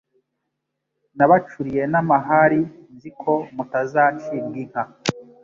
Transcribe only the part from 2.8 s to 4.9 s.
Nzi ko mutazacibwa inka